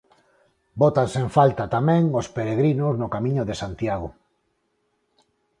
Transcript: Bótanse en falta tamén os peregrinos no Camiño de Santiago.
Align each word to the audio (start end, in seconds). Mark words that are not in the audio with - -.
Bótanse 0.81 1.17
en 1.25 1.29
falta 1.37 1.71
tamén 1.75 2.03
os 2.19 2.27
peregrinos 2.35 2.93
no 3.01 3.11
Camiño 3.15 3.43
de 3.49 3.55
Santiago. 3.61 4.09